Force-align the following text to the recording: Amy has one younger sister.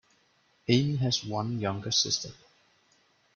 Amy 0.67 0.95
has 0.95 1.23
one 1.23 1.59
younger 1.59 1.91
sister. 1.91 2.31